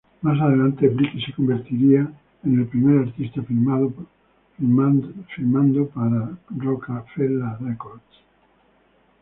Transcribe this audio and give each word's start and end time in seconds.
Más 0.23 0.41
adelante, 0.41 0.89
Bleek 0.89 1.11
se 1.23 1.31
convertiría 1.31 2.11
en 2.43 2.59
el 2.59 2.65
primer 2.65 3.07
artista 3.07 3.43
firmado 3.43 3.91
por 3.91 4.07
Roc-a-Fella 6.49 7.57
Records. 7.61 8.01